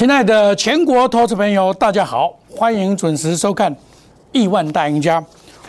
[0.00, 3.70] 亲爱的全国投资朋友，大家好，欢迎准时收看
[4.32, 5.20] 《亿万大赢家》，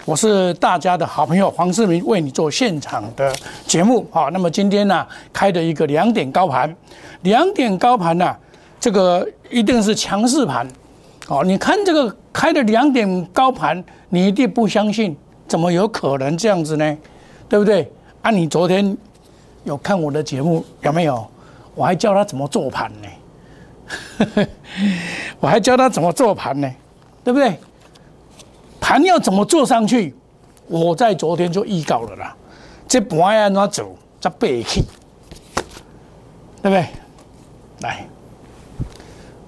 [0.06, 3.36] 我是大家的好朋友黄世明，为你做现场的
[3.68, 4.08] 节目。
[4.10, 6.74] 好，那么今天呢，开的一个两点高盘，
[7.24, 8.34] 两点高盘呢，
[8.80, 10.66] 这个一定是强势盘。
[11.28, 15.14] 哦，你看这个开的两点高盘，你一定不相信，
[15.46, 16.98] 怎么有可能这样子呢？
[17.50, 17.92] 对不对？
[18.22, 18.96] 啊，你昨天
[19.66, 21.28] 有看我的节目有没有？
[21.76, 23.10] 我还教他怎么做盘呢。
[25.40, 26.72] 我还教他怎么做盘呢，
[27.24, 27.58] 对不对？
[28.80, 30.16] 盘要怎么做上去？
[30.68, 32.36] 我在昨天就预告了啦。
[32.88, 33.96] 这盘要怎走？
[34.20, 34.84] 再背起，
[36.62, 36.86] 对不对？
[37.82, 38.06] 来，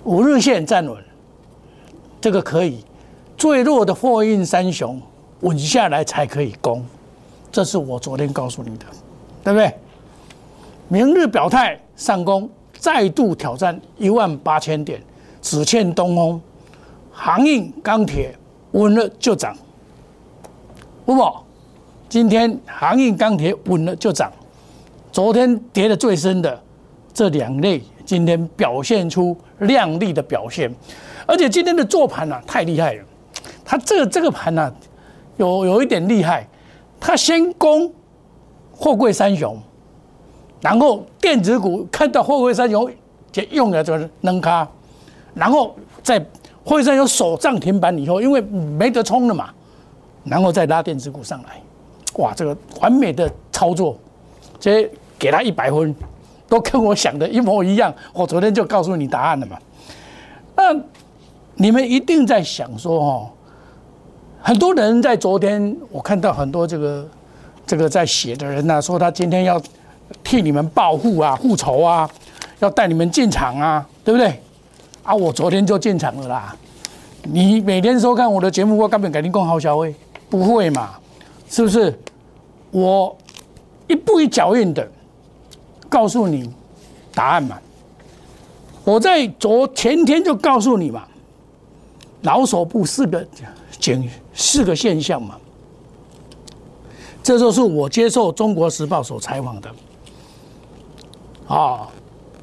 [0.03, 1.03] 五日线站稳，
[2.19, 2.83] 这个可以。
[3.37, 5.01] 最弱的货运三雄
[5.41, 6.85] 稳下来才可以攻，
[7.51, 8.85] 这是我昨天告诉你的，
[9.43, 9.75] 对不对？
[10.87, 12.49] 明日表态上攻。
[12.83, 15.01] 再度挑战一万八千点，
[15.41, 16.41] 只欠东风，
[17.09, 18.35] 航运、钢铁
[18.73, 19.55] 稳了就涨，
[21.05, 21.33] 不不，
[22.09, 24.29] 今天航运、钢铁稳了就涨，
[25.13, 26.61] 昨天跌的最深的
[27.13, 30.69] 这两类，今天表现出亮丽的表现，
[31.25, 33.03] 而且今天的做盘呢太厉害了，
[33.63, 34.75] 它这个这个盘呢
[35.37, 36.45] 有有一点厉害，
[36.99, 37.89] 它先攻
[38.75, 39.57] 货柜三雄。
[40.63, 42.89] 然后电子股看到货柜三雄
[43.33, 44.65] 就用了这个能卡，
[45.33, 46.17] 然后在
[46.63, 49.49] 货柜三雄守涨停板以后，因为没得冲了嘛，
[50.23, 51.61] 然后再拉电子股上来，
[52.13, 53.97] 哇，这个完美的操作，
[54.57, 55.93] 这给他一百分，
[56.47, 57.93] 都跟我想的一模一样。
[58.13, 59.57] 我昨天就告诉你答案了嘛。
[60.55, 60.73] 那
[61.55, 63.29] 你们一定在想说哦，
[64.41, 67.05] 很多人在昨天我看到很多这个
[67.67, 69.61] 这个在写的人呐，说他今天要。
[70.23, 72.09] 替你们报复啊，复仇啊，
[72.59, 74.41] 要带你们进场啊，对不对？
[75.03, 76.55] 啊，我昨天就进场了啦。
[77.23, 79.95] 你每天收看我的节目，我根本给你讲好消息，
[80.29, 80.91] 不会嘛？
[81.49, 81.97] 是不是？
[82.71, 83.15] 我
[83.87, 84.85] 一步一脚印的
[85.87, 86.49] 告诉你
[87.13, 87.57] 答案嘛。
[88.83, 91.03] 我在昨前天就告诉你嘛，
[92.23, 93.25] 老手部四个
[93.79, 95.35] 景四个现象嘛。
[97.21, 99.69] 这就是我接受《中国时报》所采访的。
[101.47, 101.87] 啊，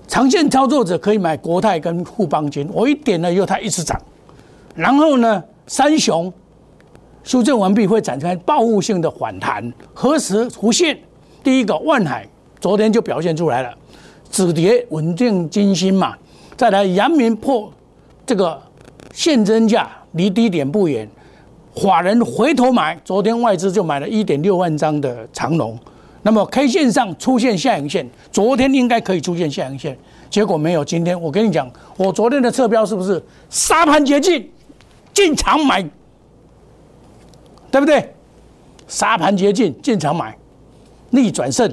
[0.06, 4.00] 长线操作者可以买国泰跟富邦金，我一点了以后它一直涨，
[4.74, 6.32] 然后呢，三雄
[7.22, 10.98] 修正完毕会展开报复性的反弹，何时出现？
[11.42, 12.28] 第一个万海
[12.60, 13.74] 昨天就表现出来了，
[14.30, 16.14] 止跌稳定金星嘛，
[16.56, 17.72] 再来阳明破
[18.26, 18.60] 这个
[19.12, 21.08] 现增价离低点不远，
[21.74, 25.78] 法人回头买，昨天外资就买了一点六万张的长龙。
[26.22, 29.97] 那么 K 线上出现下影线，昨天应该可以出现下影线，
[30.28, 30.84] 结果没有。
[30.84, 34.50] 今天我跟你讲，我昨天的侧标是不是沙盘捷径，
[35.14, 35.82] 进场买，
[37.70, 38.14] 对不对？
[38.86, 40.36] 沙盘捷径进场买，
[41.09, 41.72] 逆转胜，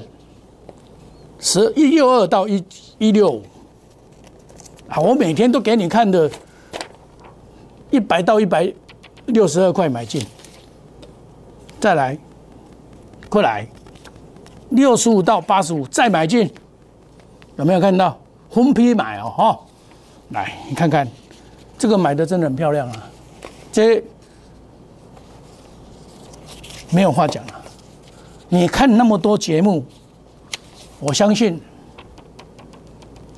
[1.38, 2.64] 十一六二到一
[2.96, 3.42] 一六五，
[4.88, 6.30] 啊，我每天都给你看的，
[7.90, 8.72] 一百到一百
[9.26, 10.24] 六十二块买进，
[11.78, 12.16] 再来，
[13.28, 13.68] 过来。
[14.70, 16.50] 六十五到八十五再买进，
[17.56, 18.18] 有没有看到？
[18.50, 19.60] 分批买哦，哈！
[20.30, 21.06] 来，你看看，
[21.76, 23.10] 这个买的真的很漂亮啊！
[23.70, 24.02] 这
[26.90, 27.52] 没有话讲了。
[28.48, 29.84] 你看那么多节目，
[30.98, 31.60] 我相信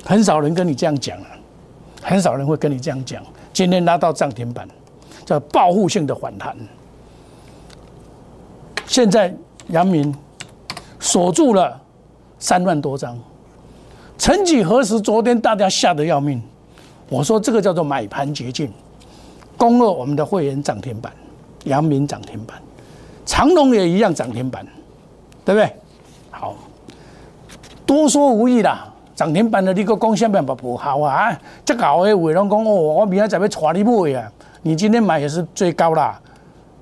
[0.04, 1.26] 很少人跟你这样讲了，
[2.00, 3.20] 很少人会跟你这样讲。
[3.52, 4.68] 今天拉到涨停板，
[5.26, 6.56] 叫报复性的反弹。
[8.86, 9.34] 现在
[9.68, 10.14] 阳明。
[11.00, 11.80] 锁住了
[12.38, 13.18] 三万多张，
[14.16, 16.40] 曾几何时，昨天大家吓得要命。
[17.08, 18.70] 我说这个叫做买盘捷径，
[19.56, 21.12] 攻了我们的会员涨停板，
[21.64, 22.56] 阳明涨停板，
[23.26, 24.64] 长隆也一样涨停板，
[25.44, 25.72] 对不对？
[26.30, 26.54] 好，
[27.84, 28.86] 多说无益啦。
[29.16, 31.38] 涨停板的你个贡献办法不好啊！
[31.62, 34.32] 这搞的伟龙讲哦，我明天准备带你买啊，
[34.62, 36.18] 你今天买也是最高啦。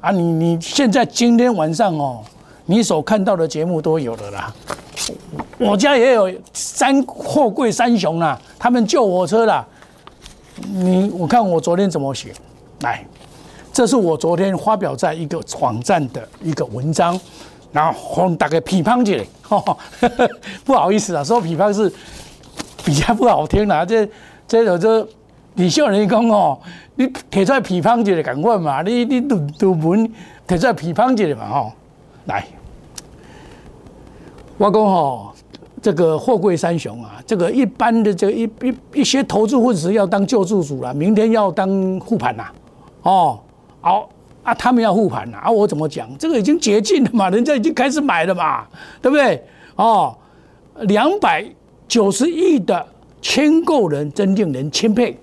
[0.00, 2.20] 啊，你你现在今天晚上哦。
[2.70, 4.54] 你所看到的节目都有的啦，
[5.56, 9.66] 我家也有三货柜三雄啦，他们救火车啦。
[10.74, 12.30] 你我看我昨天怎么写，
[12.82, 13.02] 来，
[13.72, 17.18] 这是我昨天发表在一个网站的一个文章，
[17.72, 19.24] 然后红大概批判起来，
[20.62, 21.90] 不好意思啊，说批判是
[22.84, 24.06] 比较不好听啦，这
[24.46, 25.08] 这这
[25.54, 26.58] 李秀仁讲哦，
[26.96, 30.12] 你提出来批判起来赶快嘛，你你读读文
[30.46, 31.72] 提出来批判起来嘛吼，
[32.26, 32.44] 来。
[34.58, 35.32] 我讲吼，
[35.80, 41.68] 这个货柜三雄啊，这个一般的这一一一些投资分子要当救助主了，明天要当
[42.00, 42.46] 护盘呐，
[43.02, 43.38] 哦，
[43.80, 44.10] 好
[44.42, 46.08] 啊，他们要护盘呐，啊，我怎么讲？
[46.18, 48.66] 这个已经接近了嘛，人家已经开始买了嘛，
[49.00, 49.40] 对不对？
[49.76, 50.12] 哦，
[50.80, 51.46] 两百
[51.86, 52.84] 九十亿的
[53.22, 55.16] 签购人真令人钦佩，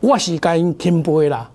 [0.00, 1.50] 我是该钦佩啦。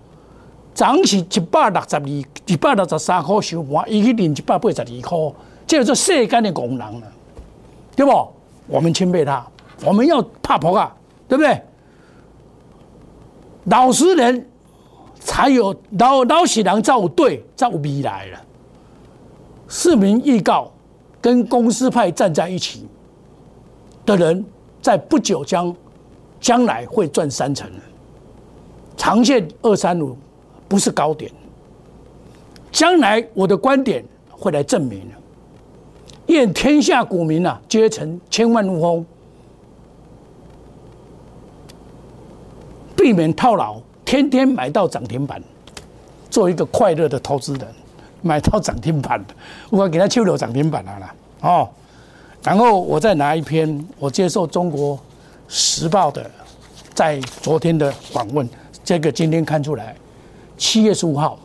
[0.74, 2.02] 涨是一百六十二、
[2.46, 5.18] 一百六十三块收盘，伊去领一百八十二块，
[5.66, 7.12] 这做世间的功能了，
[7.96, 8.32] 对不？
[8.68, 9.46] 我们钦佩他，
[9.84, 10.94] 我们要怕婆啊，
[11.28, 11.60] 对不对？
[13.64, 14.48] 老实人
[15.18, 18.40] 才有老老实人才有对，才有未来了。
[19.68, 20.70] 市民预告
[21.20, 22.86] 跟公司派站在一起
[24.04, 24.44] 的人，
[24.80, 25.74] 在不久将
[26.40, 27.68] 将来会赚三成
[28.96, 30.16] 长线二三五。
[30.68, 31.30] 不是高点，
[32.72, 35.08] 将来我的观点会来证明
[36.26, 39.06] 愿天下股民啊，皆成千万富翁，
[42.96, 45.42] 避免套牢，天天买到涨停板，
[46.28, 47.66] 做一个快乐的投资人，
[48.22, 49.24] 买到涨停板，
[49.70, 51.68] 我给他抽了涨停板了啦，哦，
[52.42, 54.98] 然后我再拿一篇我接受中国
[55.48, 56.28] 时报的
[56.92, 58.48] 在昨天的访问，
[58.82, 59.94] 这个今天看出来。
[60.58, 61.38] 七月十五号，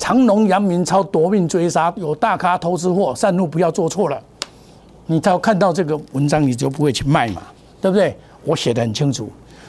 [0.00, 4.18] 长隆、杨明超夺命追杀，有大咖投资货，散户不要做错了。
[5.04, 7.42] 你只要看到这个文章，你就不会去卖嘛，
[7.82, 8.16] 对不对？
[8.42, 9.28] 我写的很清楚，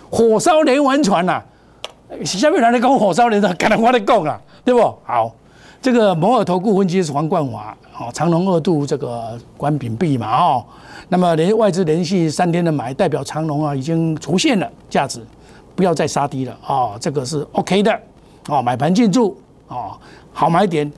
[0.09, 1.43] 火烧连环船呐，
[2.23, 4.79] 下面人来讲火烧连环，可能我来讲啊，对不？
[5.03, 5.29] 好，
[5.81, 10.65] 这个摩尔投顾分析师黄冠华，哦，长隆二度这个关屏蔽嘛，哦，
[11.09, 15.21] 那么连外资连续三天的买，代表长隆啊已经出现了价值，
[15.75, 17.99] 不要再杀低了啊，这个是 OK 的。
[18.47, 19.37] 哦，买盘进驻，
[19.67, 19.91] 哦，
[20.33, 20.91] 好买点，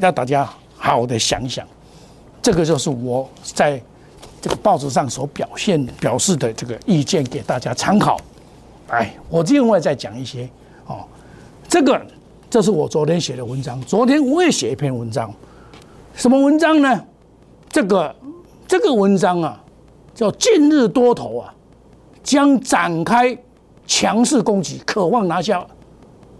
[0.00, 1.66] 要大家好的想想，
[2.42, 3.80] 这个就是我在
[4.40, 8.18] 这个报纸上所表现表示的这个意见，给大家参考。
[8.88, 10.48] 哎，我另外再讲一些，
[10.86, 11.06] 哦，
[11.68, 12.00] 这个
[12.50, 15.32] 这是我昨天写的文章，昨天我也写一篇文章，
[16.14, 17.04] 什么文章呢？
[17.68, 18.14] 这个
[18.66, 19.62] 这个文章啊，
[20.14, 21.54] 叫近日多头啊，
[22.22, 23.36] 将展开
[23.86, 25.64] 强势攻击，渴望拿下。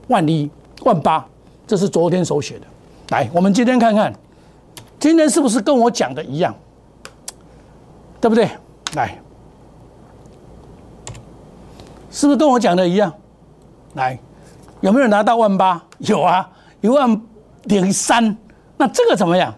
[0.09, 0.51] 万一
[0.85, 1.29] 万八，
[1.69, 2.67] 这是昨天手写的。
[3.11, 4.13] 来，我们今天看看，
[4.99, 6.55] 今天是不是跟我讲的一样，
[8.21, 8.49] 对不对？
[8.95, 9.21] 来，
[12.11, 13.13] 是不是跟我讲的一样？
[13.95, 14.19] 来，
[14.81, 15.81] 有没有拿到万八？
[15.99, 16.51] 有啊，
[16.81, 17.21] 一万
[17.65, 18.35] 零三。
[18.79, 19.55] 那这个怎么样？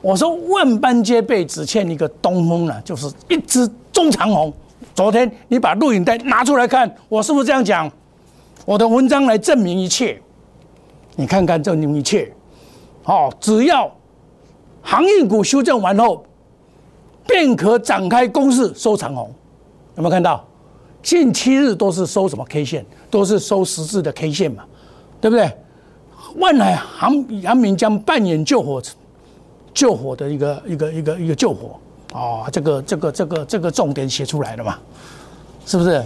[0.00, 4.52] 我说万般皆备，只欠一个东风了，就是一只中长虹。
[4.96, 7.88] 昨天你把录影带拿出来看，我是不是这样讲？
[8.64, 10.20] 我的文章来证明一切，
[11.16, 12.32] 你看看证明一切，
[13.04, 13.90] 哦，只要
[14.80, 16.24] 航运股修正完后，
[17.26, 19.32] 便可展开攻势收长红，
[19.96, 20.44] 有没有看到？
[21.02, 22.86] 近七日都是收什么 K 线？
[23.10, 24.64] 都是收十字的 K 线嘛，
[25.20, 25.50] 对不对？
[26.36, 28.80] 万海航阳明将扮演救火
[29.74, 31.78] 救火的一个一个一个一个救火
[32.12, 34.78] 啊，这个这个这个这个重点写出来了嘛，
[35.66, 36.02] 是不是？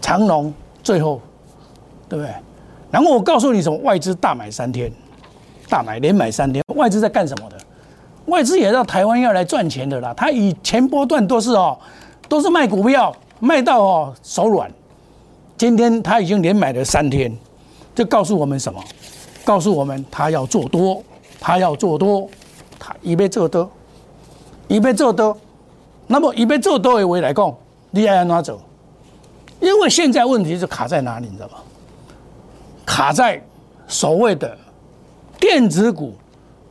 [0.00, 0.52] 长龙。
[0.82, 1.18] 最后，
[2.10, 2.34] 对不对？
[2.94, 3.76] 然后我告诉你什么？
[3.78, 4.88] 外资大买三天，
[5.68, 6.62] 大买连买三天。
[6.76, 7.56] 外资在干什么的？
[8.26, 10.14] 外资也到台湾要来赚钱的啦。
[10.16, 11.76] 他以前波段都是哦，
[12.28, 14.70] 都是卖股票，卖到哦手软。
[15.58, 17.36] 今天他已经连买了三天，
[17.96, 18.80] 就告诉我们什么？
[19.44, 21.02] 告诉我们他要做多，
[21.40, 22.30] 他要做多，
[22.78, 23.68] 他一边做多，
[24.68, 25.36] 一边做多。
[26.06, 27.52] 那么一边做多的为来讲，
[27.90, 28.60] 你爱哪走？
[29.58, 31.54] 因为现在问题是卡在哪里，你知道吗？
[32.94, 33.42] 卡在
[33.88, 34.56] 所谓的
[35.40, 36.14] 电子股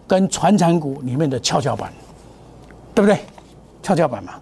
[0.07, 1.91] 跟传产股里面的跷跷板，
[2.95, 3.19] 对不对？
[3.81, 4.35] 跷跷板嘛，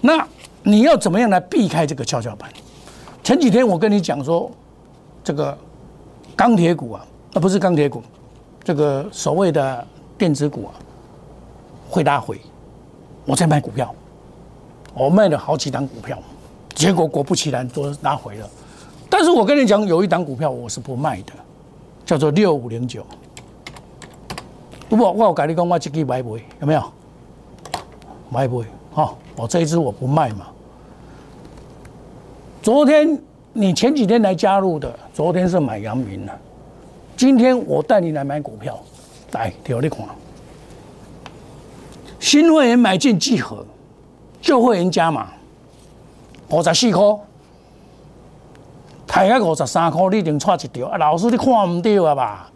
[0.00, 0.26] 那
[0.62, 2.50] 你要怎么样来避开这个跷跷板？
[3.22, 4.50] 前几天我跟你讲说，
[5.22, 5.54] 这个
[6.34, 8.02] 钢铁股啊，啊不是钢铁股，
[8.64, 10.72] 这个所谓的电子股啊，
[11.90, 12.40] 会拉回，
[13.26, 13.94] 我在卖股票，
[14.94, 16.18] 我卖了好几档股票。
[16.74, 18.48] 结果果不其然都拉回了，
[19.10, 21.32] 但是我跟你讲，有一档股票我是不卖的，
[22.04, 23.04] 叫做六五零九。
[24.88, 26.82] 不过我有跟你讲，我这支买不会，有没有？
[28.30, 30.48] 买不会，哈，我这一支我不卖嘛。
[32.62, 33.18] 昨天
[33.52, 36.38] 你前几天来加入的，昨天是买阳明的，
[37.16, 38.78] 今天我带你来买股票，
[39.32, 40.06] 来调你看，
[42.20, 43.64] 新会员买进集合，
[44.40, 45.28] 旧会员加码。
[46.50, 47.02] 五十四块，
[49.08, 50.86] 抬到五十三块，你一定错一条。
[50.86, 52.50] 啊，老师你看唔到啊吧？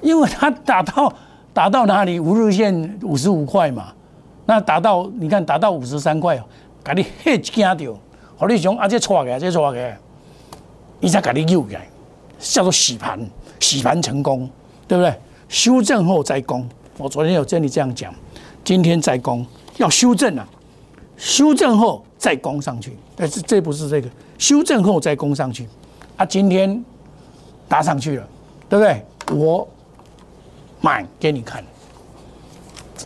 [0.00, 1.12] 因为它打到
[1.54, 2.18] 打到哪里？
[2.18, 3.92] 五日线五十五块嘛，
[4.46, 6.42] 那达到你看达到五十三块，
[6.82, 7.94] 给你吓惊到，
[8.36, 9.92] 好你想啊这错个这错个，
[11.00, 11.86] 伊才给你救起来，
[12.40, 13.20] 叫做洗盘，
[13.60, 14.48] 洗盘成功，
[14.88, 15.14] 对不对？
[15.48, 16.66] 修正后再攻，
[16.96, 18.12] 我昨天有跟你这样讲，
[18.64, 20.48] 今天再攻，要修正啊，
[21.16, 25.68] 修正后再攻上去，但是这不是这个，修正后再攻上去，
[26.16, 26.84] 啊，今天
[27.68, 28.28] 打上去了，
[28.68, 29.36] 对不对？
[29.36, 29.68] 我
[30.80, 31.64] 买给你看，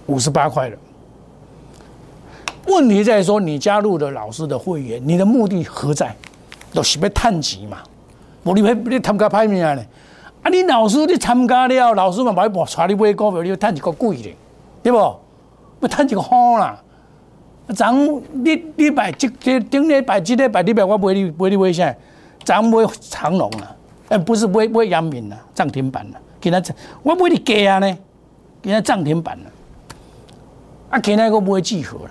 [0.07, 0.77] 五十八块了。
[2.67, 6.17] 问题在说，你加入了老师的会员，你的目的何在？
[6.73, 7.83] 都是要探钱嘛？
[8.45, 9.85] 无你要你参加派面呢？
[10.43, 14.35] 啊，你老师你参加了，老师嘛买部带你买股票，你要探一个贵的，
[14.83, 14.97] 对不？
[14.97, 16.83] 要探一个好啦。
[17.75, 21.95] 昨你你买这这顶礼拜、即礼拜、礼拜我买你买你买啥？
[22.45, 23.77] 昨买长隆啊，
[24.09, 26.21] 哎，不是买买阳明啊，涨停板啊。
[26.41, 26.63] 今仔
[27.03, 27.99] 我买你价啊呢，
[28.63, 29.47] 今仔涨停板啊。
[30.91, 32.11] 啊，今仔我买聚合了。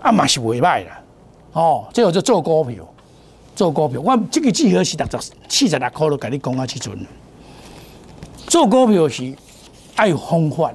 [0.00, 1.00] 啊嘛是袂歹啦，
[1.52, 2.76] 哦，这个就做股票，
[3.56, 6.96] 做股票，我这个集合是六十四十六块，都甲你讲啊，即阵。
[8.46, 9.34] 做股票是
[9.96, 10.72] 爱方法，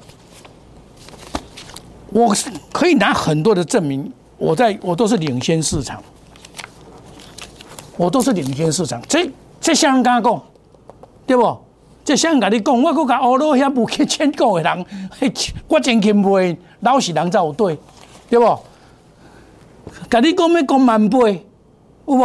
[2.13, 2.33] 我
[2.71, 6.01] 可以拿很多的证明，我在我都是领先市场，
[7.97, 9.01] 我都是领先市场。
[9.07, 9.29] 这
[9.59, 10.41] 这香港讲，
[11.25, 11.57] 对不？
[12.05, 14.85] 这香港你讲，我搁甲欧罗遐无去签购的人，
[15.67, 17.79] 我真钦佩，老实人才有对，
[18.29, 18.59] 对不？
[20.09, 21.45] 甲你讲要讲万倍，
[22.05, 22.23] 有无？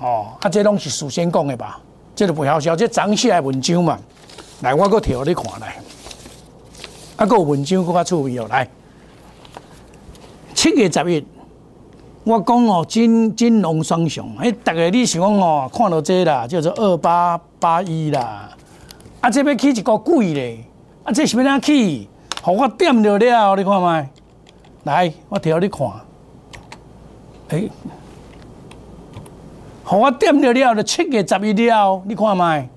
[0.00, 1.80] 哦，啊，这拢是事先讲的吧？
[2.14, 3.98] 这都不晓晓，这涨起来文章嘛。
[4.60, 5.76] 来，我搁调你看来，
[7.16, 8.46] 啊，个文章搁较趣味哦。
[8.50, 8.68] 来，
[10.58, 11.24] 七月十一，
[12.24, 18.50] 我讲哦，金金龙双雄，哎，大家你想讲哦，看到这啦，叫做二八八一啦。
[19.20, 20.58] 啊，这要起一个贵咧，
[21.04, 22.08] 啊，这是要哪起？
[22.42, 24.10] 互我点着了，你看卖。
[24.82, 25.88] 来，我调你看。
[27.50, 27.68] 哎，
[29.84, 32.68] 好，我点了了，七月十一了，你看麦，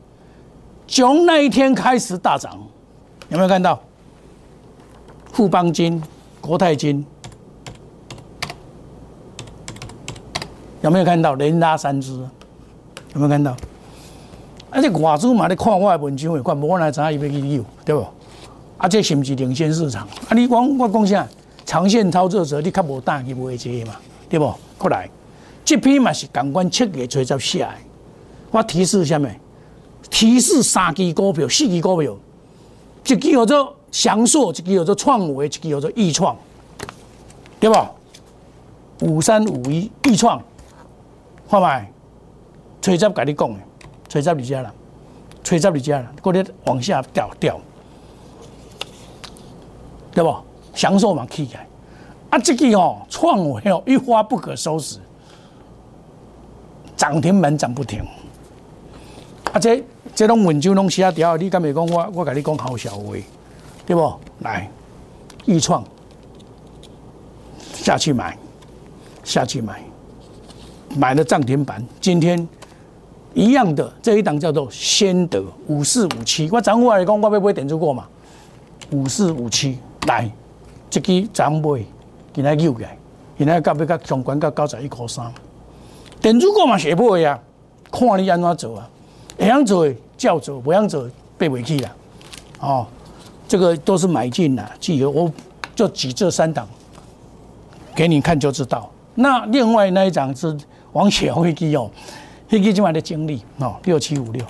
[0.88, 2.60] 从那一天开始大涨，
[3.30, 3.80] 有没有看到？
[5.32, 6.00] 富邦金、
[6.40, 7.04] 国泰金，
[10.82, 11.34] 有没有看到？
[11.36, 12.28] 连拉三只，有
[13.16, 13.56] 没有看到？
[14.70, 18.06] 而且外资嘛，你看我的文章会看，无来查伊要去有，对不？
[18.78, 20.08] 啊，这是不是领先市场？
[20.28, 21.28] 啊，你讲我讲啥？
[21.66, 23.96] 长线操作者，你较无胆去买这嘛？
[24.28, 24.54] 对不？
[24.78, 25.10] 过来，
[25.64, 27.78] 这批嘛是港官七月初才下来。
[28.50, 29.40] 我提示下面，
[30.10, 32.14] 提示三支股票、四支股票，
[33.06, 36.36] 一支叫做祥硕，一支叫做创维，一支叫做易创，
[37.60, 39.06] 对不？
[39.06, 40.42] 五三五一易创，
[41.52, 41.92] 看卖，
[42.82, 43.60] 吹十跟你讲的，
[44.08, 44.74] 吹十你家了，
[45.44, 47.60] 吹十你家了，嗰啲往下掉掉，
[50.14, 50.34] 对不？
[50.74, 51.68] 享受嘛起来。
[52.30, 54.98] 啊，这个哦，创维哦，一发不可收拾，
[56.96, 58.02] 涨停板涨不停。
[59.52, 59.84] 啊，这
[60.16, 62.10] 这种稳就拢下掉，你敢袂讲我？
[62.14, 63.14] 我跟你讲好小话，
[63.86, 64.14] 对不？
[64.40, 64.72] 来，
[65.44, 65.84] 易创
[67.74, 68.38] 下去买，
[69.26, 69.84] 下去买，
[70.96, 71.84] 买了涨停板。
[72.00, 72.48] 今天
[73.34, 78.06] 一样的这一档叫做先得五四五七，我昨我来讲，我要买点出过嘛？
[78.92, 80.30] 五四五七，来，
[80.90, 81.82] 这个涨买。
[82.34, 82.98] 今仔又来，
[83.38, 85.30] 今仔到要甲相关到九十一块三，
[86.22, 87.38] 电子股嘛是会啊，
[87.92, 88.90] 看你安怎做啊，
[89.38, 91.92] 会晓做照做，不晓做背袂起啦。
[92.62, 92.88] 哦，
[93.50, 95.30] 这个都是买进啦，记合我
[95.76, 96.66] 就举这三档
[97.94, 98.90] 给你看就知道。
[99.16, 100.58] 那另外那一张是
[100.94, 101.90] 王雪飞机哦，
[102.48, 104.44] 飞机今晚的经历哦，六七五六，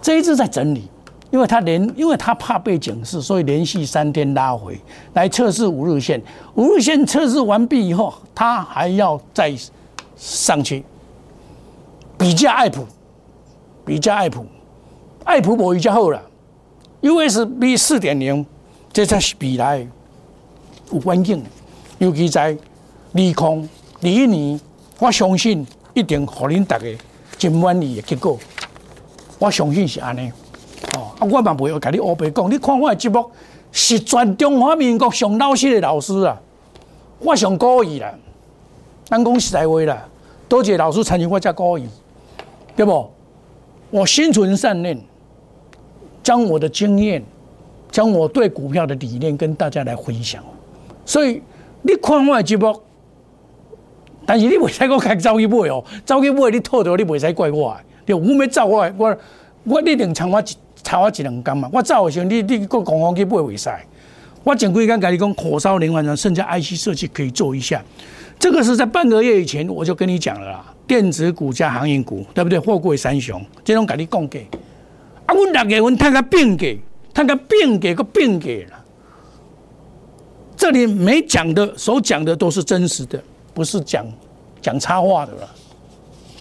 [0.00, 0.88] 这一支在整理。
[1.30, 4.78] 因为他连，因为他怕被警示，所以连续三天拉回
[5.14, 6.22] 来测试五日线。
[6.56, 9.50] 五日线测试完毕以后，他还要再
[10.14, 10.84] 上去
[12.18, 12.84] 比价爱普，
[13.86, 14.44] 比价爱普，
[15.24, 16.20] 爱普博比较好了。
[17.00, 18.44] USB 四点零，
[18.92, 19.86] 这才是比来
[20.92, 21.42] 有关键。
[21.96, 22.54] 尤其在
[23.12, 23.66] 利空
[24.02, 24.60] 第一年，
[24.98, 26.86] 我相信一定可能大家
[27.38, 28.38] 真满意的结果。
[29.38, 30.30] 我相信是安尼。
[30.96, 33.30] 哦，啊，我嘛袂甲你乌白讲，你看我的节目
[33.70, 36.36] 是全中华民国上老实的老师啊，
[37.20, 38.12] 我上故意啦，
[39.06, 40.08] 咱讲实在话啦，
[40.48, 41.86] 多谢老师参与我才故意，
[42.76, 43.08] 对不？
[43.90, 44.98] 我心存善念，
[46.22, 47.22] 将我的经验，
[47.90, 50.42] 将我对股票的理念跟大家来分享。
[51.06, 51.42] 所以
[51.82, 52.80] 你看我的节目，
[54.26, 59.16] 但是你袂使讲开走去买哦，走去买你套着你袂使怪我，对，我要走我我
[59.64, 60.44] 我一定抢我一。
[60.84, 63.70] 差我一两工嘛，我走的时候，你你搁讲讲去买袂使，
[64.42, 67.80] 我前几天跟你讲，火烧连环船，剩下 IC 设计可以做一下。
[68.36, 72.58] 这个是在半个月以前我就跟你讲了啦，电子股加航运股，对不对？
[72.58, 74.44] 货柜三雄，这种跟你讲给。
[75.24, 76.80] 啊，我六月份探个变给，
[77.14, 78.84] 探个变给个变给了。
[80.56, 83.22] 这里没讲的，所讲的都是真实的，
[83.54, 84.06] 不是讲
[84.60, 85.48] 讲插话的了，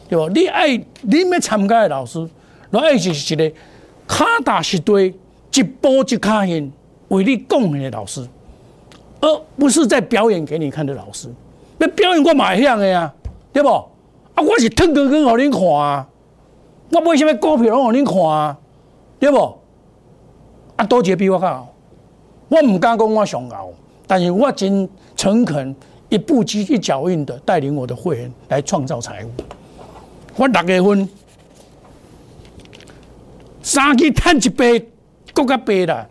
[0.10, 0.32] 对吧？
[0.34, 2.28] 你爱你要参加的老师，
[2.70, 3.52] 我爱就是一个
[4.08, 5.14] 卡打一堆，
[5.54, 6.72] 一步一卡音
[7.10, 8.28] 为你贡献的老师，
[9.20, 11.28] 而不是在表演给你看的老师。
[11.78, 13.12] 那表演我买向的呀，
[13.52, 13.70] 对不？
[13.70, 13.88] 啊，
[14.36, 16.08] 我是腾哥哥给恁看啊，
[16.92, 18.58] 我为什么股票拢给恁看啊？
[19.20, 19.58] 对不？
[20.76, 21.74] 啊，多杰比我较好，
[22.50, 23.70] 我唔敢讲我上高。
[24.08, 25.76] 但是我真诚恳，
[26.12, 29.32] 一步一一脚印的带领我的会员来创造财富。
[30.36, 31.10] 我六月份
[33.64, 34.90] 三支赚一倍，
[35.34, 36.06] 更加倍啦！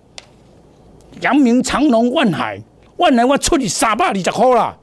[1.21, 2.59] 阳明、长隆、万海，
[2.97, 4.75] 万海我出去三百二十块啦，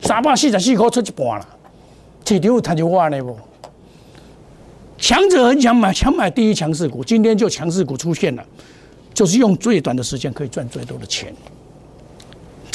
[0.00, 1.48] 三百四十四块出一半啦。
[2.24, 3.36] 市场有赚就我呢不？
[4.96, 8.44] 强者很想买，想买第一强势股，今天就强势股出现了。
[9.12, 11.34] 就是用最短的时间可以赚最多的钱，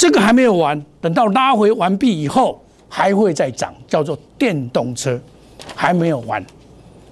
[0.00, 5.20] 这个还没有完，等到拉回完毕以后还会再涨，叫做电动车，
[5.76, 6.42] 还没有完。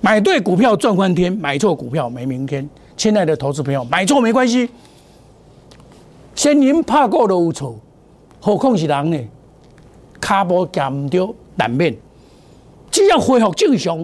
[0.01, 2.67] 买对股票赚翻天，买错股票没明天。
[2.97, 4.71] 亲爱的投资朋友，买错没关系，
[6.35, 7.79] 先人怕过都有错，
[8.41, 9.19] 何况是人呢？
[10.19, 11.95] 卡波夹唔掉难免，
[12.91, 13.99] 只要恢复正常，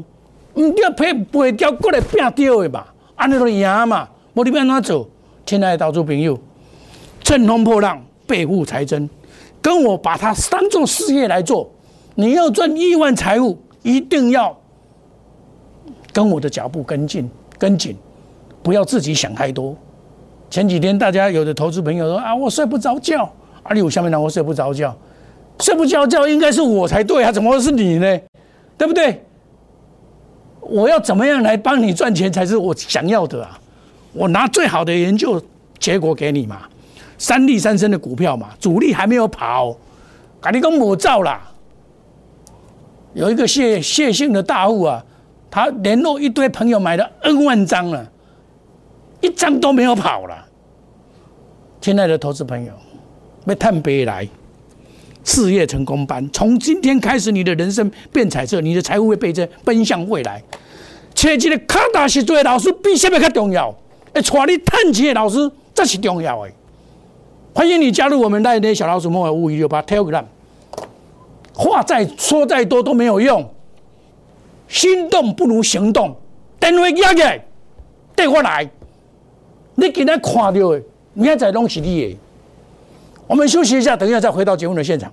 [0.56, 5.08] 唔掉赔赔掉过来变掉的嘛，安尼都赢嘛，无你变哪做？
[5.46, 6.38] 亲爱的投资朋友，
[7.22, 9.08] 乘风破浪，倍富财真，
[9.60, 11.70] 跟我把它当做事业来做。
[12.14, 14.56] 你要赚亿万财富，一定要
[16.12, 17.96] 跟我的脚步跟进跟紧，
[18.62, 19.76] 不要自己想太多。
[20.50, 23.30] 前几天大家有的投资朋友说啊，我睡不着觉。
[23.64, 24.94] 阿里我下面呢，我睡不着觉，
[25.60, 28.20] 睡不着觉应该是我才对啊，怎么会是你呢？
[28.76, 29.24] 对不对？
[30.60, 33.58] 我要怎么样来帮你赚钱才是我想要的啊？
[34.12, 35.42] 我拿最好的研究
[35.78, 36.62] 结果给你嘛，
[37.18, 39.76] 三利三升的股票嘛，主力还没有跑，
[40.40, 41.50] 赶紧跟我造啦。
[43.14, 45.04] 有一个谢谢姓的大户啊，
[45.50, 48.10] 他联络一堆朋友买了 N 万张了，
[49.20, 50.46] 一张都没有跑了。
[51.80, 52.72] 亲爱的投资朋友，
[53.46, 54.28] 被探杯来，
[55.22, 60.42] 事业成功班，从今天开始，你的人生变彩色，你的财富会倍增，奔向未来。
[61.14, 63.72] 切记的卡达是做老师比什么更重要？
[64.14, 66.50] 哎，带你探钱的老师，这是重要的。
[67.54, 70.24] 欢迎你加入我们那的小老鼠莫尔五一六八 Telegram。
[71.52, 73.48] 话再说再多都没有用，
[74.66, 76.16] 心动不如行动。
[76.58, 77.22] 电话压起，
[78.16, 78.68] 电话来，
[79.76, 82.18] 你今天看到的，明天再拢是你的。
[83.28, 85.12] 我们休息一下，等一下再回到结婚的现场。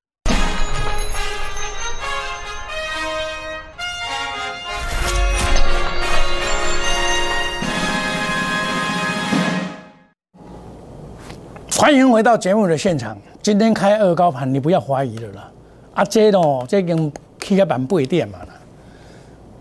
[11.81, 13.17] 欢迎回到节目的现场。
[13.41, 15.51] 今天开二高盘，你不要怀疑了啦。
[15.95, 18.49] 啊，这哦，这已经开个板不一定嘛了。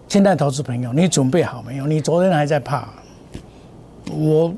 [0.07, 1.87] 现在投资朋友，你准备好没有？
[1.87, 2.87] 你昨天还在怕，
[4.13, 4.53] 我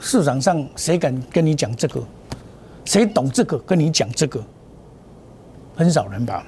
[0.00, 2.02] 市场上谁敢跟你讲这个？
[2.86, 3.58] 谁懂这个？
[3.58, 4.42] 跟你讲这个，
[5.76, 6.42] 很少人吧。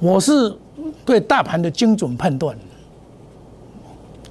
[0.00, 0.56] 我是
[1.04, 2.56] 对大盘的精准判断。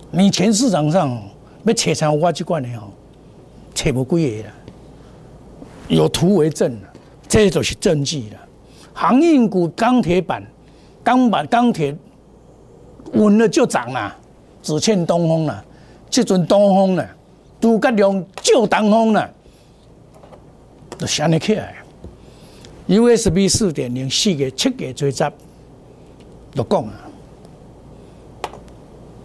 [0.09, 1.21] 你全市场上
[1.63, 2.89] 被扯上挖机关的哦。
[3.75, 4.53] 扯不几个啦，
[5.89, 6.87] 有图为证了，
[7.27, 8.39] 这就是证据了。
[8.93, 10.41] 航运股、钢铁板、
[11.03, 11.95] 钢板、钢铁
[13.11, 14.15] 稳了就涨了，
[14.63, 15.63] 只欠东风了。
[16.09, 17.05] 这阵东风啦，
[17.59, 19.29] 诸葛亮救东风啦，
[20.97, 21.75] 都想得起来。
[22.87, 25.29] USB 四点零四个七个追查，
[26.53, 26.93] 都讲啊。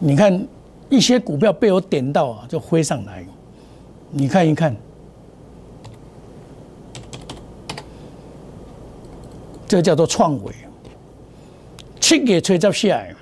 [0.00, 0.46] 你看
[0.88, 3.24] 一些股票被我点到啊，就飞上来。
[4.10, 4.74] 你看一看，
[9.68, 10.52] 这叫做创维，
[12.00, 13.14] 七个追查下来，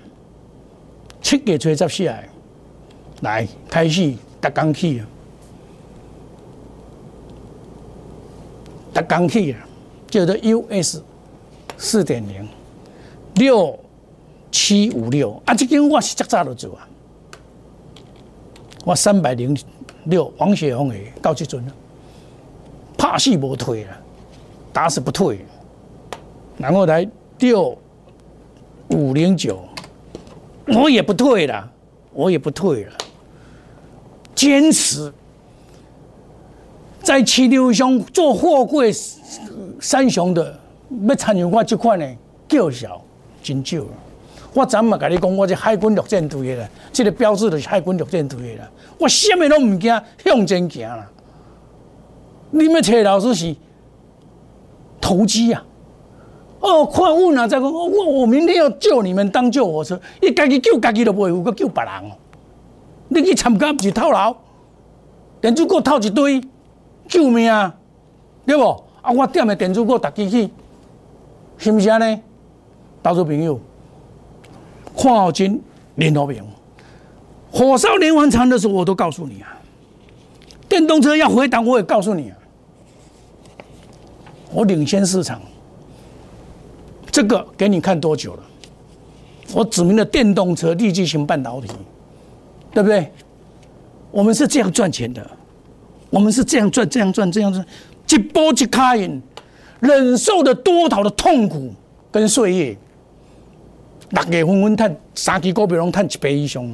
[1.20, 2.28] 七个追查下来，
[3.20, 5.06] 来开始搭钢去啊，
[8.94, 9.60] 搭钢去啊。
[10.10, 11.02] 叫做 US
[11.76, 12.48] 四点零。
[13.34, 13.78] 六
[14.50, 15.32] 七五六。
[15.44, 16.88] 啊，这间我是较早就做啊，
[18.86, 19.54] 我三百零
[20.08, 21.72] 六王雪红诶到这阵了，
[22.96, 23.90] 怕死不退了，
[24.72, 25.44] 打死不退，
[26.56, 27.76] 然后来六
[28.90, 29.62] 五零九，
[30.66, 31.70] 我也不退了，
[32.12, 32.92] 我也不退了，
[34.34, 35.12] 坚持
[37.02, 38.92] 在七六兄做货柜。
[39.80, 40.58] 三雄的
[41.06, 42.16] 要参与我这款呢
[42.48, 43.04] 较少，
[43.42, 43.84] 真少。
[44.58, 48.68] 我昨嘛甲你讲，我这海军陆战队的啦，这个标志就是海军陆战队的啦。
[48.98, 51.08] 我什么拢唔惊，向前行啦。
[52.50, 53.54] 你们找老师是
[55.00, 55.64] 投机啊？
[56.58, 62.16] 哦，看我哪在讲，我我明天要救你们当救火车，你家己救家己都袂有，搁救别人哦。
[63.10, 64.34] 你去参加不是套牢？
[65.40, 66.42] 电子股套一堆，
[67.06, 67.72] 救命啊，
[68.44, 68.64] 对不？
[69.02, 69.12] 啊！
[69.12, 70.52] 我点的电子股、大机器，
[71.56, 72.20] 是不是安尼？
[73.00, 73.60] 投资朋友，
[75.00, 75.62] 看好金、
[75.94, 76.42] 联合屏、
[77.52, 79.56] 火烧连环船的时候，我都告诉你啊。
[80.68, 82.36] 电动车要回档，我也告诉你啊。
[84.50, 85.40] 我领先市场，
[87.12, 88.42] 这个给你看多久了？
[89.54, 91.68] 我指明了电动车、立即型半导体，
[92.72, 93.10] 对不对？
[94.10, 95.24] 我们是这样赚钱的，
[96.10, 97.64] 我们是这样赚、这样赚、这样赚。
[98.10, 99.22] 一波一卡印，
[99.80, 101.72] 忍受的多头的痛苦
[102.10, 102.76] 跟岁月，
[104.10, 106.66] 六月份分赚三支股票拢赚一倍以上，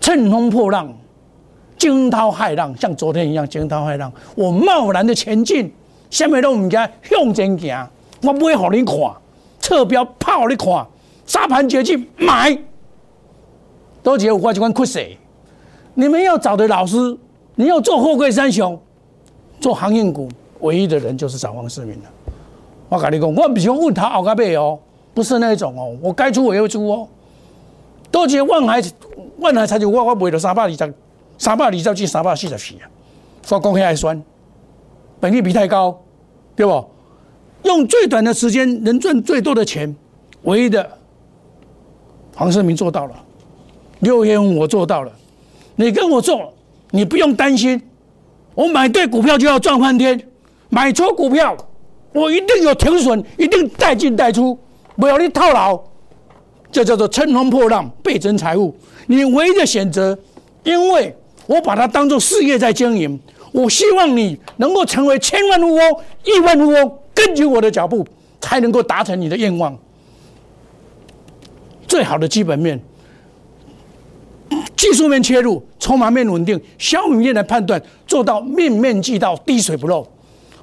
[0.00, 0.92] 乘风破浪，
[1.78, 4.12] 惊涛骇浪，像昨天一样惊涛骇浪。
[4.34, 5.72] 我贸然的前进，
[6.10, 7.88] 什么都唔惊，向前行。
[8.22, 8.94] 我不会好你看，
[9.58, 10.86] 侧标炮你看，
[11.24, 12.58] 沙盘绝技买，
[14.02, 15.16] 都只有我这款酷势。
[15.94, 17.16] 你们要找的老师，
[17.54, 18.78] 你要做货柜三雄。
[19.60, 20.28] 做航运股
[20.60, 22.04] 唯一的人就是找王世明了。
[22.90, 24.78] 我跟你讲，我不是问他熬个背哦，
[25.20, 27.06] 不是那种哦，我该出我要出哦。
[28.10, 28.82] 多谢万海，
[29.36, 30.94] 万海才就我我卖了三百二十，
[31.36, 32.88] 三百二十至三百四十四啊。
[33.46, 34.18] 说公开还酸，
[35.20, 36.00] 本利比太高，
[36.56, 36.82] 对不？
[37.64, 39.94] 用最短的时间能赚最多的钱，
[40.44, 40.90] 唯一的
[42.34, 43.14] 黄世明做到了。
[43.98, 45.12] 六月我做到了，
[45.76, 46.50] 你跟我做，
[46.92, 47.78] 你不用担心。
[48.54, 50.18] 我买对股票就要赚翻天，
[50.70, 51.54] 买错股票，
[52.14, 54.58] 我一定有停损，一定带进带出，
[55.00, 55.80] 不要你套牢，
[56.70, 58.76] 这叫做乘风破浪，倍增财富。
[59.06, 60.16] 你唯一的选择，
[60.62, 63.18] 因为我把它当做事业在经营，
[63.50, 68.06] 我希望你能够成为千万富翁、亿万富翁，跟紧我的脚步，
[68.42, 69.76] 才能够达成你的愿望。
[71.88, 72.78] 最好的基本面。
[74.76, 80.06] 技术面切入，筹码面稳定，小米面的判断做到面面俱到，滴水不漏。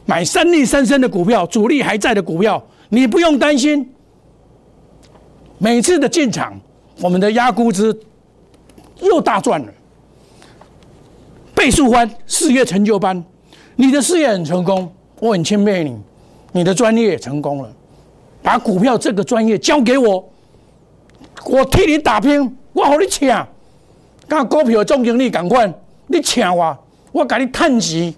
[0.05, 3.93] 买三利三升的股票，主力还在的股票，你不用担心。
[5.59, 6.59] 每次的进场，
[7.01, 7.97] 我们的压估值
[9.01, 9.67] 又大赚了。
[11.55, 13.23] 倍数欢事业成就班，
[13.75, 15.97] 你的事业很成功，我很钦佩你，
[16.51, 17.73] 你的专业也成功了。
[18.43, 20.29] 把股票这个专业交给我，
[21.45, 23.47] 我替你打拼，我和你抢。
[24.27, 25.73] 跟股票总经理赶快，
[26.07, 26.77] 你请我，
[27.11, 28.15] 我给你探息，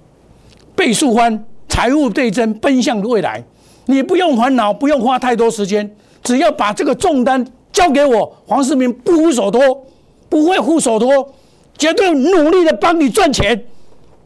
[0.75, 3.41] 倍数翻，财务对增，奔向未来。
[3.86, 5.89] 你不用烦恼，不用花太多时间，
[6.23, 9.86] 只要把这个重担交给我，黄世明不负所托，
[10.27, 11.34] 不会负所托，
[11.77, 13.65] 绝对努力的帮你赚钱。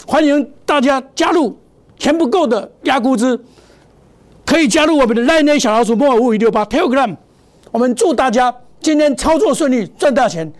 [0.05, 1.57] 欢迎大家加入，
[1.97, 3.39] 钱不够的压估值，
[4.45, 7.15] 可以加入我们的 Line 小老鼠莫尔五五六八 Telegram。
[7.71, 10.51] 我们祝大家今天操作顺利，赚大钱。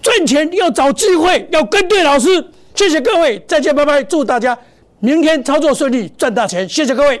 [0.00, 2.44] 赚钱要找机会，要跟对老师。
[2.74, 4.00] 谢谢各位，再见，拜拜！
[4.04, 4.56] 祝大家
[5.00, 6.68] 明天操作顺利，赚大钱！
[6.68, 7.20] 谢谢各位。